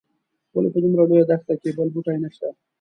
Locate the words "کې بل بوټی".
1.61-2.15